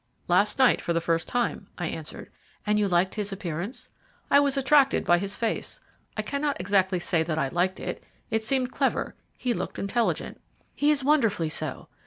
[0.27, 2.31] "Last night for the first time," I answered.
[2.65, 3.89] "And you liked his appearance?"
[4.31, 5.79] "I was attracted by his face.
[6.17, 10.41] I cannot exactly say that I liked it; it seemed clever he looked intelligent."
[10.73, 11.87] "He is wonderfully so.